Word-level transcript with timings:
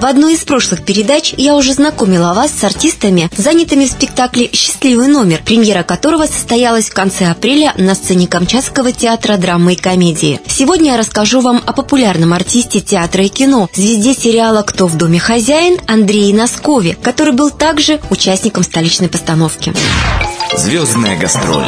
В 0.00 0.06
одной 0.06 0.32
из 0.32 0.40
прошлых 0.44 0.82
передач 0.82 1.34
я 1.36 1.54
уже 1.54 1.74
знакомила 1.74 2.32
вас 2.32 2.52
с 2.58 2.64
артистами, 2.64 3.28
занятыми 3.36 3.84
в 3.84 3.90
спектакле 3.90 4.48
«Счастливый 4.50 5.08
номер», 5.08 5.42
премьера 5.44 5.82
которого 5.82 6.24
состоялась 6.24 6.88
в 6.88 6.94
конце 6.94 7.26
апреля 7.26 7.74
на 7.76 7.94
сцене 7.94 8.26
Камчатского 8.26 8.92
театра 8.92 9.36
драмы 9.36 9.74
и 9.74 9.76
комедии. 9.76 10.40
Сегодня 10.46 10.92
я 10.92 10.96
расскажу 10.96 11.42
вам 11.42 11.62
о 11.66 11.74
популярном 11.74 12.32
артисте 12.32 12.80
театра 12.80 13.24
и 13.24 13.28
кино, 13.28 13.68
звезде 13.74 14.14
сериала 14.14 14.62
«Кто 14.62 14.86
в 14.86 14.96
доме 14.96 15.18
хозяин» 15.18 15.78
Андрее 15.86 16.34
Носкове, 16.34 16.96
который 17.02 17.34
был 17.34 17.50
также 17.50 18.00
участником 18.08 18.62
столичной 18.62 19.10
постановки. 19.10 19.74
Звездная 20.56 21.16
гастроль. 21.16 21.64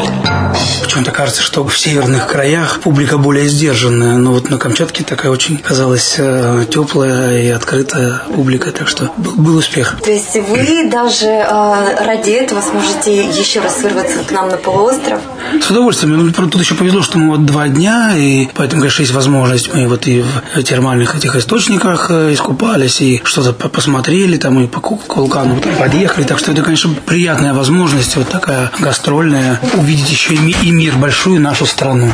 Почему-то 0.82 1.12
кажется, 1.12 1.41
что 1.41 1.64
в 1.64 1.78
северных 1.78 2.27
краях 2.27 2.80
публика 2.80 3.16
более 3.16 3.48
сдержанная, 3.48 4.16
но 4.16 4.32
вот 4.32 4.50
на 4.50 4.58
Камчатке 4.58 5.05
такая 5.05 5.30
очень 5.30 5.56
казалась 5.58 6.16
э, 6.18 6.64
теплая 6.68 7.42
и 7.42 7.48
открытая 7.48 8.22
публика, 8.34 8.72
так 8.72 8.88
что 8.88 9.10
был, 9.16 9.32
был 9.36 9.56
успех. 9.56 9.96
То 10.05 10.10
есть 10.10 10.34
вы 10.34 10.91
даже 10.91 11.27
э, 11.27 12.05
ради 12.05 12.30
этого 12.30 12.60
сможете 12.60 13.24
еще 13.28 13.60
раз 13.60 13.80
вырваться 13.82 14.18
к 14.27 14.30
нам 14.32 14.48
на 14.48 14.56
полуостров? 14.56 15.20
С 15.60 15.70
удовольствием. 15.70 16.16
Ну, 16.16 16.33
тут 16.33 16.60
еще 16.60 16.74
повезло, 16.74 17.02
что 17.02 17.19
мы 17.19 17.36
вот 17.36 17.46
два 17.46 17.69
дня, 17.69 18.16
и 18.16 18.48
поэтому, 18.55 18.83
конечно, 18.83 19.02
есть 19.02 19.14
возможность. 19.14 19.72
Мы 19.72 19.86
вот 19.86 20.06
и 20.08 20.24
в 20.55 20.62
термальных 20.62 21.14
этих 21.14 21.36
источниках 21.36 22.10
э, 22.10 22.33
искупались, 22.33 23.00
и 23.00 23.20
что-то 23.24 23.52
посмотрели, 23.52 24.36
там 24.36 24.60
и 24.60 24.66
по 24.66 24.80
вулкану 25.14 25.60
подъехали. 25.78 26.25
Так 26.25 26.38
что 26.38 26.50
это, 26.50 26.62
конечно, 26.62 26.91
приятная 27.06 27.55
возможность 27.55 28.16
вот 28.16 28.28
такая 28.28 28.72
гастрольная, 28.78 29.61
увидеть 29.75 30.11
еще 30.11 30.34
и 30.34 30.70
мир, 30.70 30.97
большую 30.97 31.41
нашу 31.41 31.67
страну. 31.67 32.11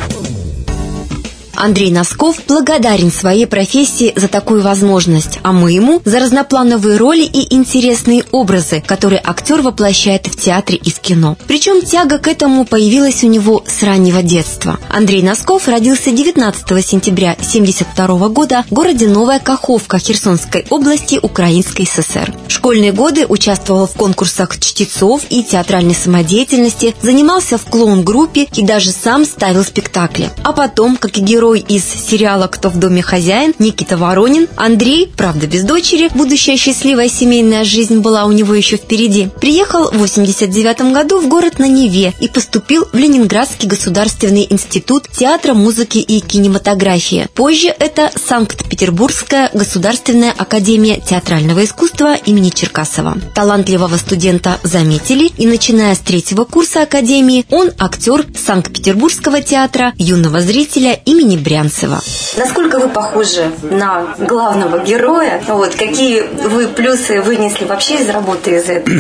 Андрей 1.59 1.91
Носков 1.91 2.41
благодарен 2.47 3.11
своей 3.11 3.47
профессии 3.47 4.13
за 4.15 4.29
такую 4.29 4.63
возможность, 4.63 5.41
а 5.43 5.53
мы 5.53 5.73
ему 5.73 6.01
за 6.05 6.21
разноплановые 6.21 6.97
роли 6.97 7.23
и 7.23 7.55
интересные 7.55 8.25
образы, 8.31 8.83
которые 8.87 9.21
актер 9.25 9.61
воплощает 9.63 10.27
в 10.27 10.37
театре 10.37 10.79
и 10.79 10.91
в 10.91 11.01
кино. 11.01 11.37
Причем 11.47 11.83
тяга 11.83 12.19
к 12.19 12.29
этому 12.29 12.65
появилась 12.65 13.25
у 13.25 13.27
него 13.27 13.65
с 13.67 13.83
раннего 13.83 14.23
детства. 14.23 14.79
Андрей 14.89 15.23
Носков 15.23 15.67
родился 15.67 16.13
19 16.13 16.87
сентября 16.87 17.33
1972 17.33 18.29
года 18.29 18.65
в 18.71 18.73
городе 18.73 19.09
Новая 19.09 19.41
Каховка 19.41 19.99
Херсонской 19.99 20.65
области 20.71 21.19
Украинской 21.21 21.85
ССР. 21.85 22.33
В 22.47 22.53
школьные 22.53 22.93
годы 22.93 23.27
участвовал 23.27 23.87
в 23.87 23.95
конкурсах 23.95 24.59
чтецов 24.59 25.23
и 25.31 25.43
театральной 25.43 25.95
самодеятельности, 25.95 26.95
занимался 27.03 27.59
в 27.59 27.65
клоун-группе 27.65 28.47
и 28.55 28.63
даже 28.63 28.91
сам 28.91 29.25
ставил 29.25 29.65
спектакли. 29.65 30.31
А 30.45 30.53
потом, 30.53 30.97
как 30.97 31.19
и 31.19 31.21
герой 31.21 31.48
герой 31.49 31.65
из 31.69 31.85
сериала 31.85 32.47
«Кто 32.47 32.69
в 32.69 32.79
доме 32.79 33.01
хозяин» 33.01 33.55
Никита 33.59 33.97
Воронин. 33.97 34.49
Андрей, 34.57 35.11
правда 35.17 35.47
без 35.47 35.65
дочери, 35.65 36.11
будущая 36.15 36.57
счастливая 36.57 37.09
семейная 37.09 37.65
жизнь 37.65 38.01
была 38.01 38.27
у 38.27 38.33
него 38.33 38.55
еще 38.55 38.77
впереди. 38.77 39.29
Приехал 39.41 39.91
в 39.91 39.97
89 39.97 40.93
году 40.93 41.21
в 41.21 41.29
город 41.29 41.59
на 41.59 41.67
Неве 41.67 42.13
и 42.21 42.29
поступил 42.29 42.87
в 42.93 42.97
Ленинградский 42.97 43.67
государственный 43.69 44.47
институт 44.51 45.09
театра, 45.11 45.55
музыки 45.55 45.99
и 45.99 46.21
кинематографии. 46.21 47.29
Позже 47.35 47.75
это 47.79 48.11
Санкт-Петербургская 48.15 49.51
государственная 49.55 50.33
академия 50.37 51.01
театрального 51.01 51.65
искусства 51.65 52.15
имени 52.15 52.51
Черкасова. 52.51 53.17
Талантливого 53.35 53.97
студента 53.97 54.59
заметили, 54.63 55.31
и 55.39 55.47
начиная 55.47 55.95
с 55.95 55.99
третьего 55.99 56.45
курса 56.45 56.83
академии 56.83 57.47
он 57.51 57.71
актер 57.79 58.27
Санкт-Петербургского 58.37 59.41
театра 59.41 59.95
юного 59.97 60.41
зрителя 60.41 60.93
имени 61.05 61.38
Брянцева. 61.39 62.01
Насколько 62.37 62.79
вы 62.79 62.89
похожи 62.89 63.51
на 63.63 64.15
главного 64.19 64.79
героя? 64.79 65.43
Вот, 65.49 65.75
какие 65.75 66.23
вы 66.23 66.69
плюсы 66.69 67.21
вынесли 67.21 67.65
вообще 67.65 68.03
из 68.03 68.09
работы 68.09 68.57
из 68.57 68.65
этого? 68.65 68.97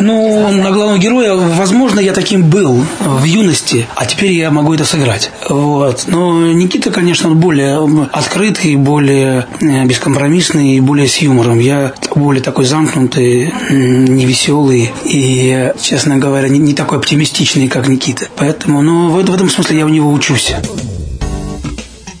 Ну, 0.00 0.48
на 0.48 0.70
главного 0.70 0.98
героя, 0.98 1.34
возможно, 1.34 2.00
я 2.00 2.12
таким 2.12 2.48
был 2.48 2.84
в 3.00 3.24
юности, 3.24 3.86
а 3.94 4.06
теперь 4.06 4.32
я 4.32 4.50
могу 4.50 4.74
это 4.74 4.84
сыграть. 4.84 5.30
Вот. 5.48 6.04
Но 6.06 6.52
Никита, 6.52 6.90
конечно, 6.90 7.30
более 7.30 7.78
открытый, 8.12 8.76
более 8.76 9.46
э, 9.60 9.84
бескомпромиссный 9.84 10.76
и 10.76 10.80
более 10.80 11.08
с 11.08 11.18
юмором. 11.18 11.58
Я 11.58 11.92
более 12.14 12.42
такой 12.42 12.64
замкнутый, 12.64 13.52
невеселый 13.70 14.92
и, 15.04 15.72
честно 15.80 16.18
говоря, 16.18 16.48
не, 16.48 16.74
такой 16.74 16.98
оптимистичный, 16.98 17.68
как 17.68 17.88
Никита. 17.88 18.26
Поэтому, 18.36 18.82
ну, 18.82 19.10
в 19.10 19.34
этом 19.34 19.48
смысле 19.50 19.78
я 19.78 19.86
у 19.86 19.88
него 19.88 20.12
учусь. 20.12 20.54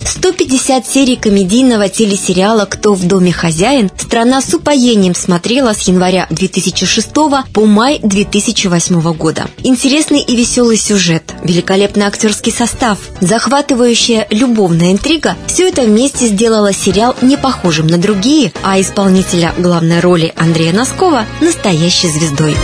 150 0.08 0.86
серий 0.86 1.16
комедийного 1.16 1.88
телесериала 1.88 2.64
«Кто 2.64 2.94
в 2.94 3.06
доме 3.06 3.30
хозяин» 3.30 3.90
страна 3.98 4.40
с 4.40 4.54
упоением 4.54 5.14
смотрела 5.14 5.74
с 5.74 5.82
января 5.82 6.26
2006 6.30 7.08
по 7.52 7.66
май 7.66 8.00
2008 8.02 9.12
года. 9.12 9.48
Интересный 9.62 10.20
и 10.20 10.34
веселый 10.34 10.78
сюжет, 10.78 11.34
великолепный 11.44 12.06
актерский 12.06 12.52
состав, 12.52 12.98
захватывающая 13.20 14.26
любовная 14.30 14.92
интрига– 14.92 15.36
все 15.46 15.68
это 15.68 15.82
вместе 15.82 16.26
сделало 16.26 16.72
сериал 16.72 17.14
не 17.20 17.36
похожим 17.36 17.86
на 17.86 17.98
другие, 17.98 18.52
а 18.62 18.80
исполнителя 18.80 19.52
главной 19.58 20.00
роли 20.00 20.32
Андрея 20.36 20.72
Носкова– 20.72 21.26
настоящей 21.42 22.08
звездой. 22.08 22.56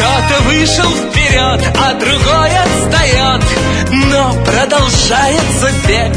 Кто-то 0.00 0.42
вышел 0.44 0.90
вперед, 0.90 1.62
а 1.76 1.92
другой 1.92 2.50
отстает 2.56 3.42
Но 3.90 4.32
продолжается 4.46 5.70
бег. 5.86 6.16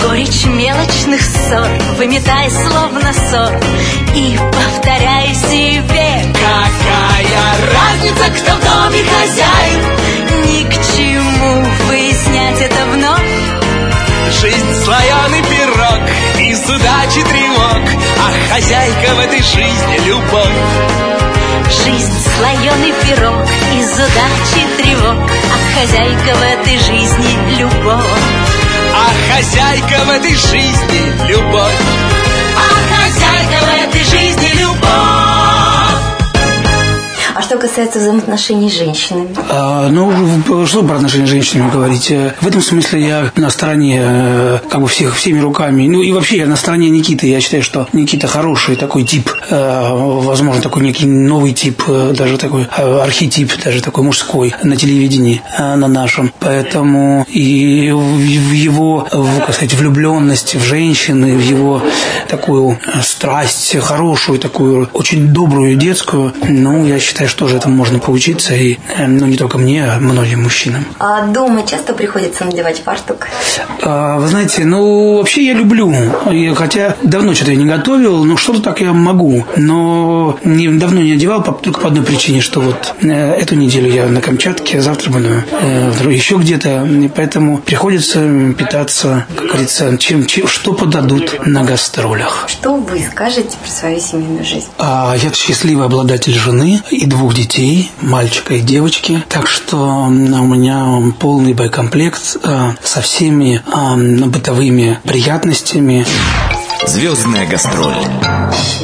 Горечь 0.00 0.44
мелочных 0.44 1.20
ссор 1.20 1.66
Выметай 1.96 2.48
словно 2.48 3.12
ссор 3.12 3.52
И 4.14 4.38
повторяй 4.52 5.34
себе 5.34 6.22
Какая 6.34 7.42
разница, 7.74 8.30
кто 8.36 8.52
в 8.52 8.60
доме 8.60 9.02
хозяин? 9.02 9.82
Ни 10.44 10.62
к 10.62 10.74
чему 10.94 11.66
выяснять 11.88 12.60
это 12.60 12.84
вновь. 12.92 14.40
Жизнь 14.40 14.84
слоеный 14.84 15.42
пирог 15.42 16.00
Из 16.38 16.60
удачи 16.70 17.24
тревог. 17.24 17.82
А 18.20 18.54
хозяйка 18.54 19.16
в 19.16 19.18
этой 19.18 19.42
жизни 19.42 20.06
любовь 20.06 21.17
Жизнь. 21.70 22.12
Слоеный 22.36 22.94
пирог 23.02 23.46
Из 23.78 23.92
удачи 23.92 24.66
тревог. 24.78 25.30
А 25.52 25.78
хозяйка 25.78 26.34
в 26.34 26.42
этой 26.42 26.78
жизни 26.78 27.58
любовь. 27.58 28.04
А 28.94 29.34
хозяйка 29.34 30.04
в 30.04 30.10
этой 30.10 30.34
жизни 30.34 31.28
любовь. 31.28 31.78
А 32.56 32.68
хозяйка 32.94 33.64
в 33.64 33.88
этой 33.88 34.04
жизни 34.04 34.60
любовь 34.60 35.27
что 37.48 37.56
касается 37.56 37.98
взаимоотношений 37.98 38.68
с 38.68 38.74
женщинами? 38.76 39.28
А, 39.48 39.88
ну, 39.88 40.66
что 40.66 40.82
про 40.82 40.96
отношения 40.96 41.26
с 41.26 41.30
женщинами 41.30 41.70
говорить? 41.70 42.10
Э, 42.10 42.34
в 42.42 42.46
этом 42.46 42.60
смысле 42.60 43.00
я 43.00 43.32
на 43.36 43.48
стороне 43.48 44.00
э, 44.02 44.58
как 44.68 44.82
бы 44.82 44.86
всех, 44.86 45.16
всеми 45.16 45.40
руками. 45.40 45.86
Ну, 45.86 46.02
и 46.02 46.12
вообще 46.12 46.36
я 46.36 46.46
на 46.46 46.56
стороне 46.56 46.90
Никиты. 46.90 47.26
Я 47.26 47.40
считаю, 47.40 47.62
что 47.62 47.88
Никита 47.94 48.26
хороший 48.26 48.76
такой 48.76 49.04
тип. 49.04 49.30
Э, 49.48 49.88
возможно, 49.94 50.60
такой 50.60 50.82
некий 50.82 51.06
новый 51.06 51.54
тип, 51.54 51.82
даже 51.88 52.36
такой 52.36 52.64
архетип, 52.64 53.50
даже 53.64 53.80
такой 53.80 54.04
мужской 54.04 54.54
на 54.62 54.76
телевидении 54.76 55.40
на 55.58 55.88
нашем. 55.88 56.30
Поэтому 56.40 57.24
и 57.30 57.90
в 57.92 58.52
его, 58.52 59.08
как 59.10 59.54
сказать, 59.54 59.72
влюбленность 59.72 60.54
в 60.54 60.62
женщины, 60.62 61.34
в 61.34 61.40
его 61.40 61.82
такую 62.28 62.78
страсть 63.02 63.74
хорошую, 63.78 64.38
такую 64.38 64.90
очень 64.92 65.28
добрую 65.28 65.76
детскую, 65.76 66.34
ну, 66.46 66.84
я 66.84 66.98
считаю, 66.98 67.30
что 67.30 67.37
тоже 67.38 67.56
этому 67.56 67.76
можно 67.76 67.98
поучиться, 67.98 68.54
и, 68.54 68.78
э, 68.96 69.06
ну, 69.06 69.26
не 69.26 69.36
только 69.36 69.58
мне, 69.58 69.84
а 69.84 69.98
многим 70.00 70.42
мужчинам. 70.42 70.84
А 70.98 71.26
дома 71.26 71.62
часто 71.66 71.94
приходится 71.94 72.44
надевать 72.44 72.82
фартук? 72.84 73.28
А, 73.82 74.18
вы 74.18 74.26
знаете, 74.26 74.64
ну, 74.64 75.18
вообще 75.18 75.46
я 75.46 75.54
люблю, 75.54 75.94
и, 76.30 76.52
хотя 76.54 76.96
давно 77.02 77.34
что-то 77.34 77.52
я 77.52 77.56
не 77.56 77.64
готовил, 77.64 78.24
но 78.24 78.36
что-то 78.36 78.60
так 78.60 78.80
я 78.80 78.92
могу, 78.92 79.44
но 79.56 80.38
не, 80.44 80.68
давно 80.68 81.00
не 81.00 81.12
одевал 81.12 81.42
только 81.42 81.80
по 81.80 81.88
одной 81.88 82.04
причине, 82.04 82.40
что 82.40 82.60
вот 82.60 82.94
э, 83.00 83.08
эту 83.08 83.54
неделю 83.54 83.90
я 83.92 84.06
на 84.06 84.20
Камчатке, 84.20 84.78
а 84.78 84.82
завтра 84.82 85.10
буду 85.10 85.28
э, 85.50 85.92
еще 86.10 86.36
где-то, 86.36 86.84
и 86.84 87.08
поэтому 87.08 87.58
приходится 87.58 88.20
питаться, 88.58 89.26
как 89.36 89.46
говорится, 89.46 89.96
чем, 89.98 90.26
чем, 90.26 90.48
что 90.48 90.72
подадут 90.72 91.46
на 91.46 91.62
гастролях. 91.62 92.46
Что 92.48 92.74
вы 92.74 93.00
скажете 93.00 93.56
про 93.62 93.70
свою 93.70 94.00
семейную 94.00 94.44
жизнь? 94.44 94.66
А, 94.78 95.14
я 95.22 95.32
счастливый 95.32 95.86
обладатель 95.86 96.34
жены 96.34 96.82
и 96.90 97.06
двух 97.06 97.27
двух 97.28 97.34
детей, 97.34 97.90
мальчика 98.00 98.54
и 98.54 98.60
девочки. 98.60 99.22
Так 99.28 99.48
что 99.48 99.76
у 99.76 100.10
меня 100.10 101.12
полный 101.18 101.52
боекомплект 101.52 102.38
э, 102.42 102.70
со 102.82 103.00
всеми 103.02 103.62
бытовыми 104.28 104.98
приятностями. 105.04 106.06
Звездная 106.86 107.46
гастроль. 107.46 107.94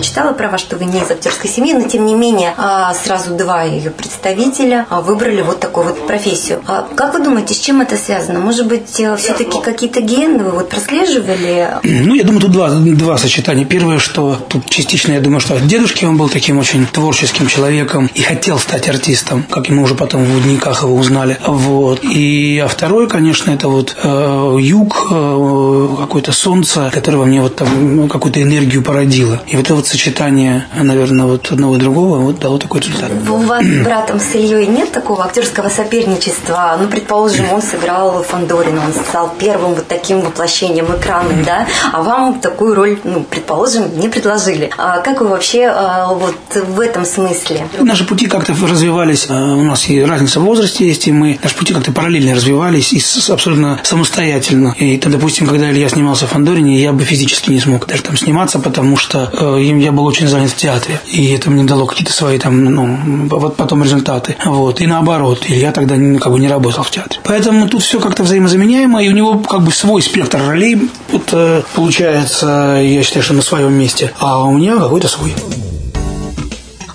Читала 0.03 0.33
про 0.33 0.51
вас, 0.51 0.61
что 0.61 0.77
вы 0.77 0.85
не 0.85 0.99
из 0.99 1.11
актерской 1.11 1.49
семьи, 1.49 1.73
но 1.73 1.89
тем 1.89 2.05
не 2.05 2.15
менее 2.15 2.53
а, 2.57 2.93
сразу 2.95 3.35
два 3.37 3.63
ее 3.63 3.91
представителя 3.91 4.87
а, 4.91 5.01
выбрали 5.01 5.43
вот 5.43 5.61
такую 5.61 5.87
вот 5.87 6.07
профессию. 6.07 6.61
А 6.67 6.87
как 6.95 7.15
вы 7.15 7.23
думаете, 7.23 7.55
с 7.55 7.59
чем 7.59 7.81
это 7.81 7.97
связано? 7.97 8.41
Может 8.41 8.67
быть, 8.67 8.99
э, 9.01 9.17
все-таки 9.17 9.61
какие-то 9.61 10.01
гены 10.01 10.43
вы 10.43 10.51
вот 10.51 10.69
прослеживали? 10.69 11.69
Ну, 11.83 12.15
я 12.15 12.25
думаю, 12.25 12.41
тут 12.41 12.53
два, 12.53 12.69
два 12.71 13.17
сочетания. 13.17 13.65
Первое, 13.65 13.99
что 13.99 14.37
тут 14.49 14.69
частично, 14.69 15.13
я 15.13 15.21
думаю, 15.21 15.41
что 15.41 15.55
от 15.55 15.67
дедушки 15.67 16.05
он 16.05 16.17
был 16.17 16.29
таким 16.29 16.59
очень 16.59 16.87
творческим 16.87 17.47
человеком 17.47 18.11
и 18.15 18.23
хотел 18.23 18.59
стать 18.59 18.89
артистом, 18.89 19.45
как 19.49 19.69
мы 19.69 19.83
уже 19.83 19.95
потом 19.95 20.25
в 20.25 20.43
дневниках 20.43 20.83
его 20.83 20.95
узнали. 20.95 21.39
Вот. 21.47 22.05
И 22.05 22.59
а 22.59 22.69
второе, 22.69 23.07
конечно, 23.07 23.51
это 23.53 23.69
вот 23.69 23.97
э, 24.03 24.57
юг, 24.61 25.09
э, 25.11 25.89
какое-то 26.01 26.33
солнце, 26.33 26.91
которое 26.93 27.19
во 27.19 27.25
мне 27.25 27.41
вот 27.41 27.57
там 27.57 27.84
ну, 27.85 28.09
какую-то 28.09 28.43
энергию 28.43 28.83
породило. 28.83 29.43
И 29.47 29.57
вот 29.57 29.67
это 29.67 29.75
вот 29.75 29.87
сочетание, 29.87 30.67
наверное, 30.75 31.27
вот 31.27 31.51
одного 31.51 31.77
и 31.77 31.79
другого 31.79 32.19
вот 32.19 32.39
дало 32.41 32.59
такой 32.59 32.81
результат. 32.81 33.11
У 33.29 33.37
вас 33.37 33.65
с 33.65 33.85
братом 33.85 34.21
с 34.21 34.35
Ильей 34.35 34.67
нет 34.67 34.93
такого 34.93 35.25
актерского 35.25 35.69
соперничества? 35.69 36.77
Ну, 36.81 36.89
предположим, 36.89 37.47
он 37.53 37.63
сыграл 37.63 38.23
Фандорина, 38.23 38.83
он 38.87 38.93
стал 38.93 39.33
первым 39.39 39.75
вот 39.75 39.87
таким 39.89 40.21
воплощением 40.21 40.87
экрана, 40.87 41.31
да? 41.45 41.67
А 41.93 42.03
вам 42.03 42.41
такую 42.41 42.75
роль, 42.75 42.99
ну, 43.05 43.25
предположим, 43.25 43.99
не 43.99 44.09
предложили. 44.09 44.71
А 44.77 45.01
как 45.01 45.21
вы 45.21 45.29
вообще 45.29 45.67
а, 45.67 46.13
вот 46.15 46.37
в 46.55 46.81
этом 46.81 47.05
смысле? 47.05 47.67
Наши 47.81 48.07
пути 48.07 48.27
как-то 48.27 48.55
развивались. 48.69 49.27
А, 49.29 49.55
у 49.55 49.63
нас 49.63 49.89
и 49.89 50.03
разница 50.03 50.41
в 50.41 50.45
возрасте 50.45 50.87
есть, 50.87 51.07
и 51.09 51.13
мы 51.13 51.39
наши 51.43 51.57
пути 51.57 51.75
как-то 51.75 51.93
параллельно 51.93 52.35
развивались 52.35 52.93
и 52.93 53.33
абсолютно 53.33 53.81
самостоятельно. 53.83 54.75
И, 54.79 54.97
там, 54.99 55.13
допустим, 55.13 55.47
когда 55.47 55.71
Илья 55.71 55.89
снимался 55.89 56.27
в 56.27 56.31
Фандорине, 56.31 56.81
я 56.81 56.93
бы 56.93 57.05
физически 57.05 57.51
не 57.51 57.61
смог 57.61 57.74
даже 57.87 58.03
там 58.03 58.17
сниматься, 58.17 58.59
потому 58.59 58.97
что 58.97 59.31
э, 59.33 59.63
я 59.63 59.93
был 59.93 60.05
очень 60.05 60.29
занят 60.29 60.51
в 60.51 60.57
театре. 60.57 61.01
И 61.07 61.33
это 61.33 61.51
мне 61.51 61.65
дало 61.65 61.87
какие-то 61.87 62.13
свои 62.13 62.39
там, 62.39 62.65
ну, 62.65 63.29
вот 63.29 63.57
потом 63.57 63.83
результаты. 63.83 64.37
Вот. 64.45 64.81
И 64.81 64.87
наоборот, 64.87 65.45
Илья 65.49 65.73
тогда 65.73 65.97
как 66.19 66.33
бы 66.33 66.39
не 66.39 66.49
работал 66.49 66.85
в 66.85 66.91
театре. 66.91 67.21
Поэтому 67.25 67.69
тут 67.69 67.83
все 67.83 68.01
как-то 68.01 68.23
взаимозаменяемо, 68.23 69.03
и 69.03 69.09
у 69.09 69.13
него 69.13 69.39
как 69.39 69.63
бы 69.63 69.73
свой 69.73 70.03
спектр 70.03 70.41
ролей. 70.47 70.91
Вот, 71.11 71.29
э, 71.33 71.63
получается, 71.75 72.81
я 72.83 73.03
считаю, 73.03 73.23
что 73.23 73.35
на 73.35 73.43
своем 73.43 73.73
месте. 73.73 74.13
А 74.19 74.45
у 74.45 74.53
меня 74.53 74.77
какой-то 74.77 75.09
свой. 75.09 75.35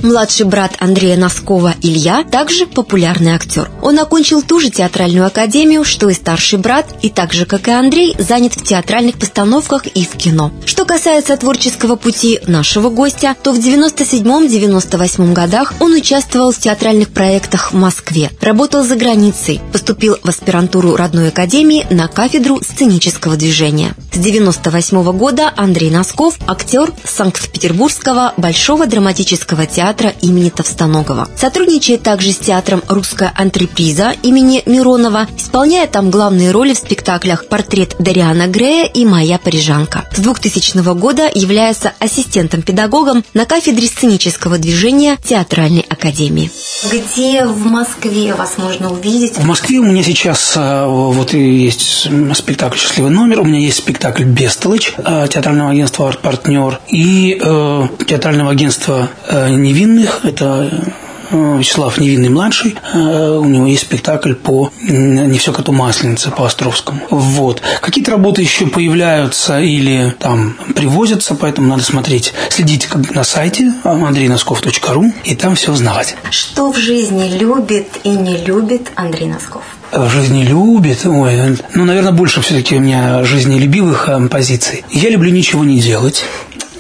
Младший 0.02 0.46
брат 0.46 0.76
Андрея 0.80 1.18
Носкова 1.18 1.76
Илья 1.82 2.24
также 2.24 2.66
популярный 2.66 3.34
актер. 3.34 3.70
Он 3.82 4.00
окончил 4.00 4.42
ту 4.42 4.60
же 4.60 4.70
театральную 4.70 5.26
академию, 5.26 5.84
что 5.84 6.08
и 6.08 6.14
старший 6.14 6.58
брат, 6.58 6.86
и 7.02 7.10
так 7.10 7.34
же, 7.34 7.46
как 7.46 7.68
и 7.68 7.72
Андрей, 7.72 8.16
занят 8.18 8.54
в 8.54 8.64
театральных 8.64 9.18
постановках 9.18 9.88
и 9.88 10.06
в 10.06 10.16
кино. 10.16 10.52
Что 10.66 10.86
касается 10.86 11.36
творческого 11.36 11.98
пути 11.98 12.40
нашего 12.48 12.90
гостя, 12.90 13.36
то 13.44 13.52
в 13.52 13.60
97-98 13.60 15.34
годах 15.34 15.74
он 15.82 15.94
участвовал 15.94 16.54
в 16.54 16.60
театральных 16.60 17.10
проектах 17.10 17.74
в 17.74 17.76
Москве, 17.76 18.32
работал 18.40 18.86
за 18.86 18.96
границей, 18.96 19.60
поступил 19.74 20.18
в 20.24 20.30
аспирантуру 20.30 20.96
родной 20.96 21.28
академии 21.28 21.86
на 21.90 22.08
кафедру 22.08 22.62
сценического 22.64 23.36
движения. 23.36 23.96
С 24.12 24.18
98 24.18 25.12
года 25.12 25.54
Андрей 25.56 25.92
Носков– 25.92 26.36
актер 26.48 26.92
Санкт-Петербургского 27.04 28.34
Большого 28.38 28.88
драматического 28.88 29.68
театра 29.68 30.14
имени 30.22 30.50
Товстоногова. 30.50 31.30
Сотрудничает 31.38 32.02
также 32.02 32.32
с 32.32 32.38
театром 32.38 32.82
«Русская 32.88 33.32
антреприза» 33.36 34.16
имени 34.24 34.64
Миронова, 34.66 35.28
исполняя 35.38 35.86
там 35.86 36.10
главные 36.10 36.50
роли 36.50 36.74
в 36.74 36.80
спектаклях 37.10 37.48
«Портрет 37.48 37.96
Дариана 37.98 38.46
Грея» 38.46 38.86
и 38.86 39.04
«Моя 39.04 39.40
парижанка». 39.40 40.08
С 40.16 40.20
2000 40.20 40.94
года 40.94 41.28
является 41.34 41.94
ассистентом-педагогом 41.98 43.24
на 43.34 43.46
кафедре 43.46 43.88
сценического 43.88 44.60
движения 44.60 45.18
Театральной 45.24 45.84
академии. 45.90 46.52
Где 46.92 47.46
в 47.46 47.66
Москве 47.66 48.36
вас 48.36 48.60
можно 48.60 48.92
увидеть? 48.92 49.38
В 49.40 49.44
Москве 49.44 49.80
у 49.80 49.86
меня 49.86 50.04
сейчас 50.04 50.54
э, 50.56 50.86
вот 50.86 51.34
есть 51.34 52.08
спектакль 52.36 52.78
«Счастливый 52.78 53.10
номер», 53.10 53.40
у 53.40 53.44
меня 53.44 53.60
есть 53.60 53.78
спектакль 53.78 54.26
«Бестолыч» 54.26 54.94
э, 54.98 55.28
театрального 55.32 55.72
агентства 55.72 56.10
«Арт-партнер» 56.10 56.80
и 56.90 57.40
э, 57.42 57.88
театрального 58.06 58.52
агентства 58.52 59.10
«Невидимый 59.32 59.80
невинных. 59.80 60.26
Это 60.26 60.70
э, 60.72 61.09
Вячеслав 61.32 61.98
Невинный 61.98 62.30
младший. 62.30 62.76
Э, 62.94 63.38
у 63.38 63.46
него 63.46 63.66
есть 63.68 63.84
спектакль 63.84 64.34
по 64.34 64.72
«Не 64.82 65.38
все 65.38 65.52
коту 65.52 65.72
масленица» 65.72 66.32
по 66.32 66.46
Островскому. 66.46 67.02
Вот. 67.10 67.62
Какие-то 67.82 68.12
работы 68.12 68.42
еще 68.42 68.68
появляются 68.68 69.60
или 69.60 70.16
там 70.20 70.56
привозятся, 70.76 71.36
поэтому 71.36 71.68
надо 71.68 71.84
смотреть, 71.84 72.34
следить 72.50 72.88
на 73.14 73.24
сайте 73.24 73.74
андрейносков.ру 73.84 75.14
и 75.24 75.36
там 75.36 75.56
все 75.56 75.72
узнавать. 75.72 76.16
Что 76.32 76.72
в 76.72 76.78
жизни 76.78 77.38
любит 77.38 78.00
и 78.04 78.10
не 78.10 78.38
любит 78.38 78.92
Андрей 78.96 79.28
Носков? 79.28 79.64
в 79.92 80.10
жизни 80.10 80.44
любит. 80.44 81.06
Ой, 81.06 81.58
ну, 81.74 81.86
наверное, 81.86 82.12
больше 82.12 82.42
все-таки 82.42 82.76
у 82.76 82.80
меня 82.80 83.24
жизнелюбивых 83.24 84.10
э, 84.10 84.28
позиций. 84.28 84.84
Я 84.92 85.10
люблю 85.10 85.32
ничего 85.32 85.64
не 85.64 85.80
делать. 85.80 86.24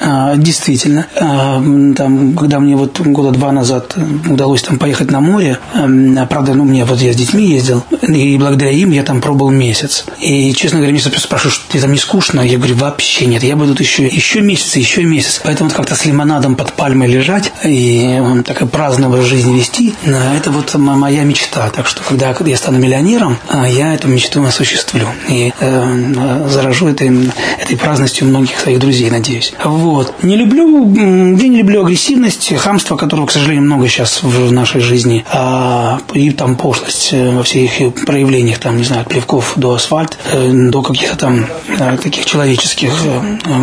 А, 0.01 0.35
действительно. 0.35 1.07
А, 1.15 1.61
там, 1.95 2.33
когда 2.33 2.59
мне 2.59 2.75
вот 2.75 2.99
года 2.99 3.31
два 3.31 3.51
назад 3.51 3.95
удалось 4.29 4.61
там 4.61 4.77
поехать 4.79 5.11
на 5.11 5.19
море, 5.19 5.59
а, 5.73 6.25
правда, 6.25 6.53
ну, 6.53 6.63
мне 6.63 6.85
вот 6.85 7.01
я 7.01 7.13
с 7.13 7.15
детьми 7.15 7.45
ездил, 7.45 7.83
и 8.07 8.37
благодаря 8.37 8.71
им 8.71 8.91
я 8.91 9.03
там 9.03 9.21
пробыл 9.21 9.49
месяц. 9.49 10.05
И, 10.19 10.53
честно 10.53 10.79
говоря, 10.79 10.93
мне 10.93 11.01
спрашивают, 11.01 11.53
что 11.53 11.71
тебе 11.71 11.81
там 11.81 11.91
не 11.91 11.99
скучно? 11.99 12.41
Я 12.41 12.57
говорю, 12.57 12.75
вообще 12.75 13.25
нет, 13.25 13.43
я 13.43 13.55
буду 13.55 13.71
тут 13.71 13.81
еще, 13.81 14.05
еще 14.05 14.41
месяц, 14.41 14.75
еще 14.75 15.03
месяц. 15.03 15.41
Поэтому 15.43 15.69
вот 15.69 15.77
как-то 15.77 15.95
с 15.95 16.05
лимонадом 16.05 16.55
под 16.55 16.73
пальмой 16.73 17.07
лежать 17.07 17.51
и 17.65 18.21
так 18.45 18.61
и 18.61 18.65
праздновать 18.65 19.25
жизнь 19.25 19.55
вести, 19.55 19.93
это 20.03 20.51
вот 20.51 20.73
моя 20.75 21.23
мечта. 21.23 21.69
Так 21.69 21.87
что, 21.87 22.01
когда 22.03 22.33
я 22.45 22.57
стану 22.57 22.79
миллионером, 22.79 23.37
я 23.67 23.93
эту 23.93 24.07
мечту 24.07 24.43
осуществлю. 24.43 25.07
И 25.27 25.51
э, 25.59 26.47
заражу 26.49 26.87
этой, 26.87 27.31
этой 27.61 27.77
праздностью 27.77 28.27
многих 28.27 28.59
своих 28.59 28.79
друзей, 28.79 29.09
надеюсь. 29.09 29.53
Вот. 29.63 29.88
Вот. 29.89 30.13
Не 30.23 30.35
люблю, 30.35 30.87
я 30.93 31.47
не 31.47 31.57
люблю 31.57 31.81
агрессивность, 31.81 32.53
хамство, 32.55 32.95
которого, 32.95 33.25
к 33.25 33.31
сожалению, 33.31 33.63
много 33.63 33.87
сейчас 33.87 34.21
в 34.21 34.51
нашей 34.51 34.81
жизни, 34.81 35.25
а, 35.31 35.99
и 36.13 36.29
там 36.29 36.55
пошлость 36.55 37.09
э, 37.11 37.31
во 37.31 37.41
всех 37.41 37.81
их 37.81 38.05
проявлениях, 38.05 38.59
там, 38.59 38.77
не 38.77 38.83
знаю, 38.83 39.01
от 39.01 39.07
плевков 39.07 39.53
до 39.55 39.73
асфальт, 39.73 40.19
э, 40.31 40.51
до 40.69 40.83
каких-то 40.83 41.17
там 41.17 41.47
э, 41.67 41.97
таких 41.97 42.25
человеческих 42.25 42.93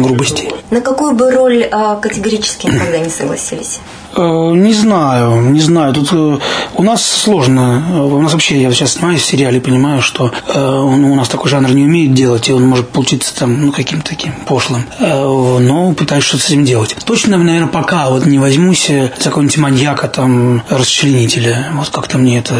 грубостей. 0.02 0.50
На 0.70 0.80
какую 0.80 1.14
бы 1.14 1.30
роль 1.30 1.68
а, 1.70 1.94
категорически 1.94 2.66
никогда 2.66 2.98
не 2.98 3.08
согласились? 3.08 3.78
Э, 4.16 4.52
не 4.54 4.72
знаю, 4.72 5.40
не 5.50 5.60
знаю. 5.60 5.92
Тут 5.94 6.08
э, 6.12 6.38
у 6.74 6.82
нас 6.82 7.04
сложно. 7.04 7.82
У 8.06 8.20
нас 8.20 8.32
вообще, 8.32 8.60
я 8.60 8.70
сейчас 8.72 8.92
снимаюсь 8.92 9.20
в 9.20 9.26
сериале, 9.26 9.60
понимаю, 9.60 10.00
что 10.00 10.32
э, 10.48 10.58
он, 10.58 11.04
у 11.04 11.14
нас 11.14 11.28
такой 11.28 11.50
жанр 11.50 11.70
не 11.70 11.84
умеет 11.84 12.14
делать, 12.14 12.48
и 12.48 12.52
он 12.52 12.66
может 12.66 12.88
получиться 12.88 13.34
там, 13.36 13.60
ну, 13.60 13.72
каким-то 13.72 14.10
таким 14.10 14.32
пошлым. 14.46 14.84
Но 14.98 15.92
пытаюсь 15.92 16.24
что-то 16.24 16.44
с 16.44 16.46
этим 16.48 16.64
делать. 16.64 16.96
Точно, 17.04 17.36
наверное, 17.36 17.68
пока 17.68 18.08
вот 18.08 18.26
не 18.26 18.38
возьмусь 18.38 18.86
за 18.86 19.24
какого-нибудь 19.24 19.58
маньяка, 19.58 20.08
там, 20.08 20.62
расчленителя. 20.68 21.70
Вот 21.74 21.90
как-то 21.90 22.18
мне 22.18 22.38
это, 22.38 22.54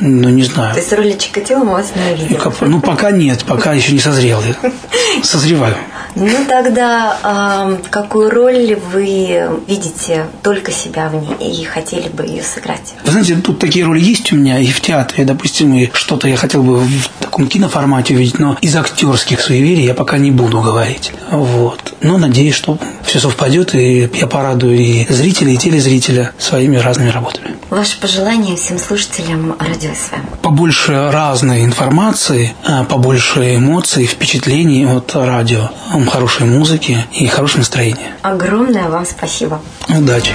ну, 0.00 0.28
не 0.28 0.44
знаю. 0.44 0.74
То 0.74 0.80
есть 0.80 0.92
роли 0.92 1.12
Чикатило 1.18 1.64
мы 1.64 1.72
вас 1.72 1.92
не 1.94 2.14
видели? 2.14 2.40
Ну, 2.60 2.80
пока 2.80 3.10
нет, 3.10 3.44
пока 3.44 3.72
еще 3.72 3.92
не 3.92 4.00
созрел. 4.00 4.42
Созреваю. 5.22 5.76
Ну, 6.14 6.44
тогда 6.46 7.18
э, 7.22 7.88
какую 7.90 8.30
роль 8.30 8.78
вы 8.92 9.48
видите 9.66 10.26
только 10.42 10.70
себя 10.70 11.08
в 11.08 11.14
ней 11.14 11.62
и 11.62 11.64
хотели 11.64 12.08
бы 12.08 12.24
ее 12.24 12.42
сыграть? 12.42 12.94
Вы 13.04 13.12
знаете, 13.12 13.36
тут 13.36 13.58
такие 13.58 13.84
роли 13.84 14.00
есть 14.00 14.32
у 14.32 14.36
меня 14.36 14.58
и 14.58 14.66
в 14.66 14.80
театре, 14.80 15.24
допустим, 15.24 15.74
и 15.74 15.90
что-то 15.92 16.28
я 16.28 16.36
хотел 16.36 16.62
бы 16.62 16.78
в 16.78 17.08
таком 17.32 17.48
киноформате 17.48 18.14
увидеть, 18.14 18.38
но 18.38 18.58
из 18.60 18.76
актерских 18.76 19.40
суеверий 19.40 19.86
я 19.86 19.94
пока 19.94 20.18
не 20.18 20.30
буду 20.30 20.60
говорить. 20.60 21.12
Вот. 21.30 21.94
Но 22.02 22.18
надеюсь, 22.18 22.54
что 22.54 22.78
все 23.04 23.20
совпадет, 23.20 23.74
и 23.74 24.10
я 24.12 24.26
порадую 24.26 24.76
и 24.76 25.06
зрителей, 25.10 25.54
и 25.54 25.56
телезрителя 25.56 26.32
своими 26.38 26.76
разными 26.76 27.08
работами. 27.08 27.56
Ваше 27.70 27.98
пожелание 28.00 28.56
всем 28.56 28.78
слушателям 28.78 29.56
радио 29.58 29.92
СВ? 29.94 30.16
Побольше 30.42 31.10
разной 31.10 31.64
информации, 31.64 32.52
а, 32.66 32.84
побольше 32.84 33.56
эмоций, 33.56 34.04
впечатлений 34.04 34.84
от 34.84 35.14
радио, 35.14 35.70
хорошей 36.10 36.44
музыки 36.44 37.02
и 37.12 37.26
хорошего 37.28 37.60
настроения. 37.60 38.12
Огромное 38.20 38.90
вам 38.90 39.06
спасибо. 39.06 39.62
Удачи. 39.88 40.32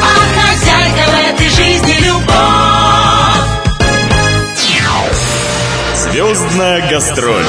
А 0.00 0.40
хозяйка 0.40 1.10
в 1.10 1.34
этой 1.34 1.48
жизни 1.50 2.06
любовь. 2.06 2.67
Звездная 6.18 6.90
гастроль. 6.90 7.46